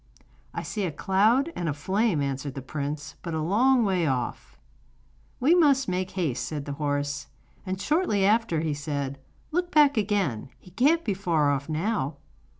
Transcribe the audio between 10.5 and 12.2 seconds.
he can't be far off now.